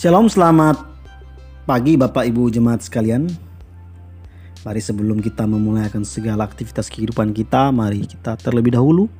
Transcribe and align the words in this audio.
Shalom, 0.00 0.32
selamat 0.32 0.80
pagi 1.68 1.92
Bapak 1.92 2.24
Ibu 2.24 2.48
jemaat 2.48 2.80
sekalian. 2.80 3.28
Mari 4.64 4.80
sebelum 4.80 5.20
kita 5.20 5.44
memulai 5.44 5.92
akan 5.92 6.08
segala 6.08 6.48
aktivitas 6.48 6.88
kehidupan 6.88 7.36
kita, 7.36 7.68
mari 7.68 8.08
kita 8.08 8.40
terlebih 8.40 8.72
dahulu 8.80 9.12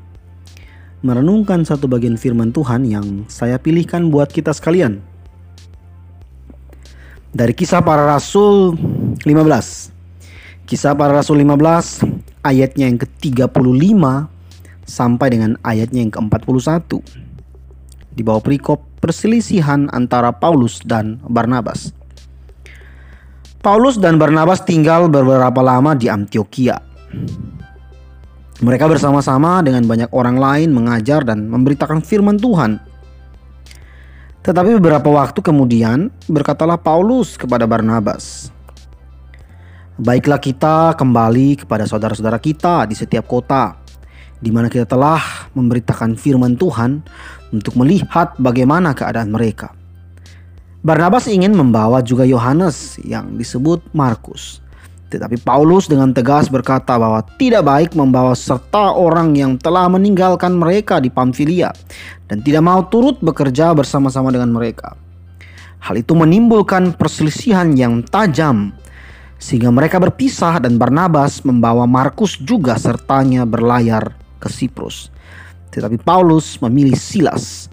merenungkan 1.04 1.68
satu 1.68 1.84
bagian 1.84 2.16
firman 2.16 2.48
Tuhan 2.48 2.88
yang 2.88 3.28
saya 3.28 3.60
pilihkan 3.60 4.08
buat 4.08 4.32
kita 4.32 4.56
sekalian. 4.56 5.04
Dari 7.36 7.52
kisah 7.52 7.84
para 7.84 8.08
rasul 8.08 8.72
15. 9.20 9.28
Kisah 10.64 10.96
para 10.96 11.12
rasul 11.12 11.44
15 11.44 12.08
ayatnya 12.40 12.88
yang 12.88 12.96
ke-35 12.96 14.00
sampai 14.88 15.28
dengan 15.28 15.60
ayatnya 15.60 16.08
yang 16.08 16.12
ke-41. 16.16 17.04
Di 18.16 18.24
bawah 18.24 18.40
perikop 18.40 18.89
perselisihan 19.00 19.88
antara 19.90 20.30
Paulus 20.30 20.84
dan 20.84 21.18
Barnabas. 21.24 21.96
Paulus 23.60 24.00
dan 24.00 24.16
Barnabas 24.16 24.64
tinggal 24.64 25.08
beberapa 25.08 25.60
lama 25.60 25.92
di 25.92 26.08
Antioquia. 26.08 26.80
Mereka 28.60 28.84
bersama-sama 28.88 29.64
dengan 29.64 29.88
banyak 29.88 30.12
orang 30.12 30.36
lain 30.36 30.68
mengajar 30.72 31.24
dan 31.24 31.48
memberitakan 31.48 32.04
firman 32.04 32.36
Tuhan. 32.36 32.80
Tetapi 34.40 34.76
beberapa 34.80 35.08
waktu 35.12 35.40
kemudian 35.44 36.08
berkatalah 36.28 36.80
Paulus 36.80 37.36
kepada 37.36 37.68
Barnabas, 37.68 38.48
"Baiklah 40.00 40.40
kita 40.40 40.96
kembali 40.96 41.64
kepada 41.64 41.84
saudara-saudara 41.84 42.40
kita 42.40 42.88
di 42.88 42.96
setiap 42.96 43.28
kota 43.28 43.79
di 44.40 44.50
mana 44.50 44.72
kita 44.72 44.88
telah 44.88 45.20
memberitakan 45.52 46.16
firman 46.16 46.56
Tuhan 46.56 47.04
untuk 47.54 47.76
melihat 47.76 48.34
bagaimana 48.40 48.96
keadaan 48.96 49.30
mereka." 49.30 49.72
Barnabas 50.80 51.28
ingin 51.28 51.52
membawa 51.52 52.00
juga 52.00 52.24
Yohanes 52.24 52.96
yang 53.04 53.36
disebut 53.36 53.84
Markus. 53.92 54.64
Tetapi 55.12 55.42
Paulus 55.42 55.90
dengan 55.90 56.14
tegas 56.16 56.48
berkata 56.48 56.96
bahwa 56.96 57.20
tidak 57.36 57.66
baik 57.66 57.90
membawa 57.92 58.32
serta 58.32 58.94
orang 58.94 59.36
yang 59.36 59.58
telah 59.58 59.90
meninggalkan 59.92 60.56
mereka 60.56 61.02
di 61.02 61.12
Pamfilia 61.12 61.74
dan 62.30 62.40
tidak 62.40 62.62
mau 62.62 62.80
turut 62.86 63.18
bekerja 63.20 63.74
bersama-sama 63.74 64.32
dengan 64.32 64.54
mereka. 64.54 64.94
Hal 65.82 65.98
itu 65.98 66.14
menimbulkan 66.14 66.94
perselisihan 66.94 67.74
yang 67.74 68.00
tajam 68.06 68.72
sehingga 69.40 69.72
mereka 69.72 69.96
berpisah 69.96 70.60
dan 70.62 70.76
Barnabas 70.76 71.42
membawa 71.42 71.88
Markus 71.88 72.36
juga 72.38 72.76
sertanya 72.76 73.48
berlayar 73.48 74.19
ke 74.40 74.48
Siprus. 74.48 75.12
Tetapi 75.70 76.00
Paulus 76.02 76.58
memilih 76.64 76.96
Silas 76.96 77.70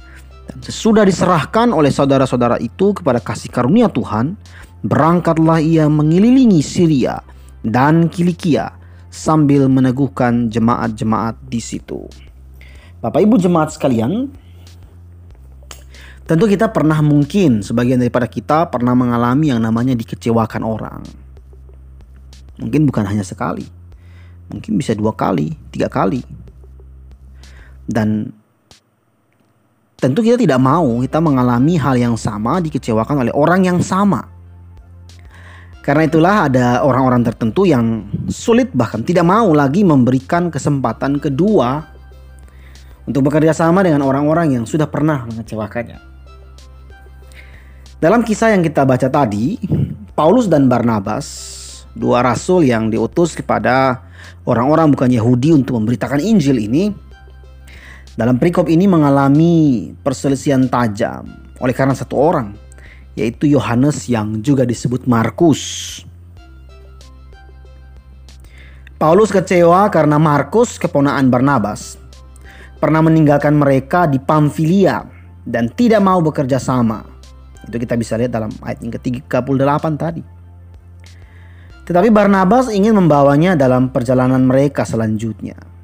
dan 0.51 0.59
sesudah 0.61 1.07
diserahkan 1.07 1.73
oleh 1.73 1.89
saudara-saudara 1.89 2.61
itu 2.61 2.93
kepada 2.93 3.23
kasih 3.23 3.49
karunia 3.49 3.89
Tuhan, 3.89 4.37
berangkatlah 4.85 5.57
ia 5.57 5.89
mengelilingi 5.89 6.61
Syria 6.61 7.19
dan 7.65 8.07
Kilikia 8.07 8.71
sambil 9.09 9.65
meneguhkan 9.65 10.53
jemaat-jemaat 10.53 11.41
di 11.49 11.57
situ. 11.57 12.05
Bapak 13.01 13.21
Ibu 13.25 13.41
jemaat 13.41 13.73
sekalian, 13.73 14.29
tentu 16.29 16.45
kita 16.45 16.69
pernah 16.69 17.01
mungkin 17.01 17.65
sebagian 17.65 17.97
daripada 18.01 18.29
kita 18.29 18.69
pernah 18.69 18.93
mengalami 18.93 19.49
yang 19.49 19.61
namanya 19.61 19.97
dikecewakan 19.97 20.61
orang. 20.61 21.01
Mungkin 22.57 22.89
bukan 22.89 23.05
hanya 23.05 23.21
sekali, 23.21 23.65
mungkin 24.49 24.81
bisa 24.81 24.97
dua 24.97 25.13
kali, 25.13 25.53
tiga 25.69 25.89
kali. 25.89 26.25
Dan 27.88 28.30
tentu 29.97 30.21
kita 30.21 30.38
tidak 30.38 30.61
mau 30.61 31.02
kita 31.02 31.17
mengalami 31.17 31.80
hal 31.81 31.97
yang 31.97 32.16
sama 32.19 32.61
dikecewakan 32.61 33.25
oleh 33.25 33.33
orang 33.33 33.66
yang 33.66 33.79
sama. 33.81 34.27
Karena 35.81 36.03
itulah 36.03 36.51
ada 36.51 36.84
orang-orang 36.84 37.23
tertentu 37.23 37.63
yang 37.63 38.03
sulit 38.28 38.75
bahkan 38.75 39.07
tidak 39.07 39.23
mau 39.23 39.56
lagi 39.56 39.88
memberikan 39.88 40.51
kesempatan 40.51 41.16
kedua 41.16 41.79
untuk 43.07 43.31
bekerja 43.31 43.56
sama 43.56 43.88
dengan 43.88 44.03
orang-orang 44.03 44.59
yang 44.59 44.67
sudah 44.67 44.91
pernah 44.91 45.23
mengecewakannya. 45.31 46.03
Dalam 48.03 48.22
kisah 48.22 48.51
yang 48.51 48.62
kita 48.62 48.83
baca 48.83 49.07
tadi, 49.07 49.57
Paulus 50.12 50.51
dan 50.51 50.67
Barnabas, 50.67 51.25
dua 51.95 52.19
rasul 52.19 52.67
yang 52.67 52.91
diutus 52.91 53.33
kepada 53.33 54.06
orang-orang 54.44 54.91
bukan 54.91 55.09
Yahudi 55.09 55.56
untuk 55.56 55.79
memberitakan 55.81 56.19
Injil 56.19 56.62
ini, 56.62 56.91
dalam 58.17 58.41
perikop 58.41 58.66
ini 58.66 58.89
mengalami 58.89 59.94
perselisihan 60.01 60.66
tajam 60.66 61.29
oleh 61.61 61.72
karena 61.72 61.94
satu 61.94 62.17
orang 62.17 62.57
yaitu 63.13 63.50
Yohanes 63.50 64.09
yang 64.09 64.41
juga 64.41 64.66
disebut 64.66 65.05
Markus. 65.09 66.01
Paulus 68.97 69.29
kecewa 69.29 69.89
karena 69.94 70.17
Markus, 70.17 70.81
keponaan 70.81 71.29
Barnabas, 71.29 72.01
pernah 72.81 73.01
meninggalkan 73.01 73.53
mereka 73.53 74.09
di 74.09 74.17
Pamfilia 74.17 75.06
dan 75.45 75.69
tidak 75.73 76.01
mau 76.01 76.17
bekerja 76.22 76.57
sama. 76.57 77.06
Itu 77.66 77.77
kita 77.77 77.94
bisa 77.94 78.17
lihat 78.17 78.33
dalam 78.33 78.50
ayat 78.66 78.81
yang 78.81 78.94
ke-38 78.97 79.85
tadi. 79.97 80.22
Tetapi 81.85 82.09
Barnabas 82.09 82.73
ingin 82.73 82.97
membawanya 82.97 83.53
dalam 83.53 83.94
perjalanan 83.94 84.45
mereka 84.45 84.81
selanjutnya. 84.81 85.76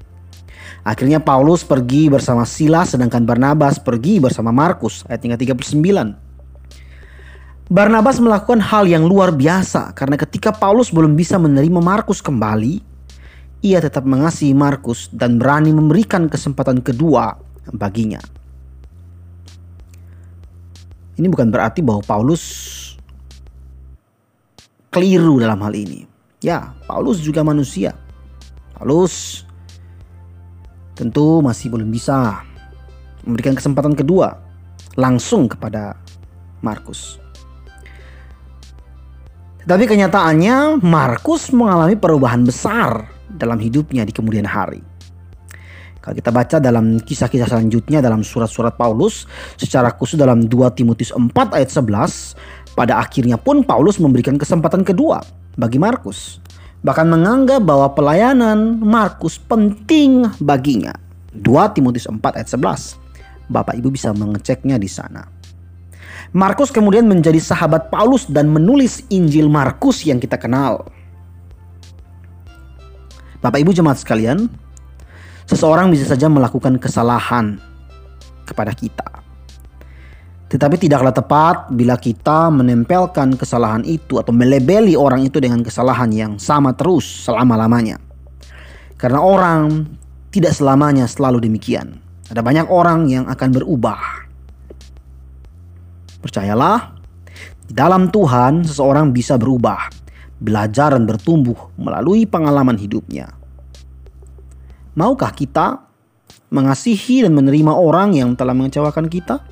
Akhirnya 0.84 1.24
Paulus 1.24 1.64
pergi 1.64 2.12
bersama 2.12 2.44
Silas 2.44 2.92
sedangkan 2.92 3.24
Barnabas 3.24 3.80
pergi 3.80 4.20
bersama 4.20 4.52
Markus 4.52 5.08
ayat 5.08 5.24
yang 5.24 5.40
ke-39. 5.40 5.80
Barnabas 7.72 8.20
melakukan 8.20 8.60
hal 8.60 8.92
yang 8.92 9.08
luar 9.08 9.32
biasa 9.32 9.96
karena 9.96 10.20
ketika 10.20 10.52
Paulus 10.52 10.92
belum 10.92 11.16
bisa 11.16 11.40
menerima 11.40 11.80
Markus 11.80 12.20
kembali, 12.20 12.84
ia 13.64 13.80
tetap 13.80 14.04
mengasihi 14.04 14.52
Markus 14.52 15.08
dan 15.16 15.40
berani 15.40 15.72
memberikan 15.72 16.28
kesempatan 16.28 16.84
kedua 16.84 17.40
baginya. 17.72 18.20
Ini 21.16 21.32
bukan 21.32 21.48
berarti 21.48 21.80
bahwa 21.80 22.04
Paulus 22.04 22.44
keliru 24.92 25.40
dalam 25.40 25.64
hal 25.64 25.72
ini. 25.72 26.04
Ya, 26.44 26.76
Paulus 26.84 27.24
juga 27.24 27.40
manusia. 27.40 27.96
Paulus 28.76 29.48
tentu 30.94 31.42
masih 31.42 31.74
belum 31.74 31.90
bisa 31.90 32.42
memberikan 33.26 33.58
kesempatan 33.58 33.98
kedua 33.98 34.38
langsung 34.98 35.50
kepada 35.50 35.98
Markus. 36.62 37.18
Tetapi 39.64 39.88
kenyataannya 39.88 40.84
Markus 40.84 41.56
mengalami 41.56 41.96
perubahan 41.96 42.44
besar 42.44 43.08
dalam 43.32 43.58
hidupnya 43.64 44.04
di 44.04 44.12
kemudian 44.12 44.44
hari. 44.44 44.84
Kalau 46.04 46.20
kita 46.20 46.36
baca 46.36 46.60
dalam 46.60 47.00
kisah-kisah 47.00 47.48
selanjutnya 47.48 48.04
dalam 48.04 48.28
surat-surat 48.28 48.76
Paulus, 48.76 49.24
secara 49.56 49.88
khusus 49.88 50.20
dalam 50.20 50.52
2 50.52 50.76
Timotius 50.76 51.16
4 51.16 51.32
ayat 51.56 51.72
11, 51.72 52.76
pada 52.76 53.00
akhirnya 53.00 53.40
pun 53.40 53.64
Paulus 53.64 54.04
memberikan 54.04 54.36
kesempatan 54.36 54.84
kedua 54.84 55.24
bagi 55.56 55.80
Markus. 55.80 56.44
Bahkan 56.84 57.08
menganggap 57.08 57.64
bahwa 57.64 57.96
pelayanan 57.96 58.84
Markus 58.84 59.40
penting 59.40 60.28
baginya. 60.44 60.92
2 61.32 61.74
Timotius 61.74 62.12
4 62.12 62.20
ayat 62.20 62.50
11. 62.52 63.00
Bapak 63.48 63.80
Ibu 63.80 63.90
bisa 63.90 64.12
mengeceknya 64.12 64.76
di 64.76 64.92
sana. 64.92 65.24
Markus 66.36 66.76
kemudian 66.76 67.08
menjadi 67.08 67.40
sahabat 67.40 67.88
Paulus 67.88 68.28
dan 68.28 68.52
menulis 68.52 69.06
Injil 69.08 69.48
Markus 69.48 70.04
yang 70.04 70.20
kita 70.20 70.36
kenal. 70.36 70.84
Bapak 73.40 73.64
Ibu 73.64 73.72
jemaat 73.72 74.04
sekalian, 74.04 74.52
seseorang 75.48 75.88
bisa 75.88 76.04
saja 76.04 76.28
melakukan 76.28 76.76
kesalahan 76.80 77.64
kepada 78.44 78.76
kita. 78.76 79.23
Tetapi 80.54 80.78
tidaklah 80.78 81.10
tepat 81.10 81.74
bila 81.74 81.98
kita 81.98 82.54
menempelkan 82.54 83.34
kesalahan 83.34 83.82
itu 83.82 84.22
atau 84.22 84.30
melebeli 84.30 84.94
orang 84.94 85.26
itu 85.26 85.42
dengan 85.42 85.66
kesalahan 85.66 86.14
yang 86.14 86.32
sama 86.38 86.78
terus 86.78 87.26
selama-lamanya. 87.26 87.98
Karena 89.02 89.18
orang 89.18 89.90
tidak 90.30 90.54
selamanya 90.54 91.10
selalu 91.10 91.42
demikian. 91.42 91.98
Ada 92.30 92.46
banyak 92.46 92.70
orang 92.70 93.10
yang 93.10 93.26
akan 93.26 93.50
berubah 93.50 94.24
Percayalah, 96.24 96.96
di 97.68 97.76
dalam 97.76 98.08
Tuhan 98.08 98.64
seseorang 98.64 99.12
bisa 99.12 99.36
berubah, 99.36 99.92
belajar 100.40 100.96
dan 100.96 101.04
bertumbuh 101.04 101.76
melalui 101.76 102.24
pengalaman 102.24 102.80
hidupnya. 102.80 103.28
Maukah 104.96 105.36
kita 105.36 105.84
mengasihi 106.48 107.28
dan 107.28 107.36
menerima 107.36 107.76
orang 107.76 108.16
yang 108.16 108.40
telah 108.40 108.56
mengecewakan 108.56 109.12
kita 109.12 109.44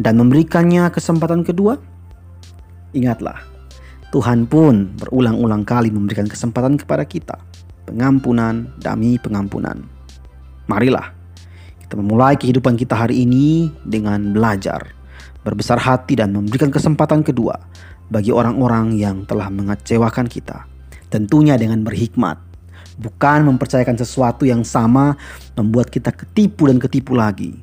dan 0.00 0.18
memberikannya 0.18 0.88
kesempatan 0.90 1.42
kedua? 1.42 1.78
Ingatlah, 2.94 3.40
Tuhan 4.08 4.48
pun 4.48 4.96
berulang-ulang 4.96 5.68
kali 5.68 5.92
memberikan 5.92 6.24
kesempatan 6.24 6.80
kepada 6.80 7.04
kita. 7.04 7.36
Pengampunan 7.84 8.72
demi 8.80 9.16
pengampunan. 9.16 9.84
Marilah 10.68 11.12
kita 11.88 11.96
memulai 11.96 12.36
kehidupan 12.36 12.76
kita 12.76 12.92
hari 12.92 13.24
ini 13.24 13.72
dengan 13.80 14.36
belajar 14.36 14.92
berbesar 15.40 15.80
hati 15.80 16.20
dan 16.20 16.36
memberikan 16.36 16.68
kesempatan 16.68 17.24
kedua 17.24 17.56
bagi 18.12 18.28
orang-orang 18.28 18.92
yang 18.92 19.24
telah 19.24 19.48
mengecewakan 19.48 20.28
kita. 20.28 20.68
Tentunya 21.08 21.56
dengan 21.56 21.80
berhikmat, 21.80 22.36
bukan 23.00 23.48
mempercayakan 23.48 23.96
sesuatu 23.96 24.44
yang 24.44 24.60
sama 24.68 25.16
membuat 25.56 25.88
kita 25.88 26.12
ketipu 26.12 26.68
dan 26.68 26.76
ketipu 26.76 27.16
lagi, 27.16 27.56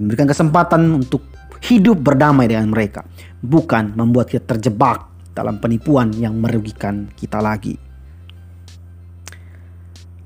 memberikan 0.00 0.28
kesempatan 0.28 0.88
untuk 0.92 1.24
hidup 1.64 2.00
berdamai 2.00 2.46
dengan 2.46 2.68
mereka, 2.70 3.04
bukan 3.40 3.96
membuat 3.96 4.28
kita 4.28 4.56
terjebak 4.56 5.08
dalam 5.32 5.60
penipuan 5.60 6.12
yang 6.16 6.36
merugikan 6.36 7.08
kita 7.16 7.40
lagi. 7.40 7.76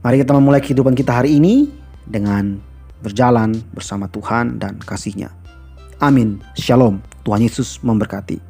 Mari 0.00 0.17
kita 0.25 0.32
memulai 0.32 0.64
kehidupan 0.64 0.96
kita 0.96 1.20
hari 1.20 1.37
ini 1.37 1.69
dengan 2.08 2.56
berjalan 3.05 3.52
bersama 3.76 4.08
Tuhan 4.08 4.56
dan 4.56 4.81
kasihnya. 4.81 5.28
Amin. 6.00 6.40
Shalom. 6.56 7.05
Tuhan 7.20 7.44
Yesus 7.44 7.84
memberkati. 7.84 8.50